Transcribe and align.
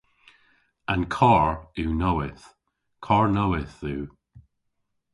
An 0.91 1.01
karr 1.15 1.51
yw 1.81 1.91
nowydh. 2.01 2.45
Karr 3.05 3.27
nowydh 3.37 3.77
yw. 3.93 4.03